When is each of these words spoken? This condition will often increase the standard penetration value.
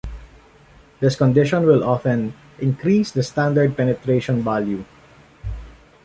This 0.99 1.15
condition 1.15 1.63
will 1.67 1.83
often 1.83 2.33
increase 2.57 3.11
the 3.11 3.21
standard 3.21 3.77
penetration 3.77 4.41
value. 4.43 4.83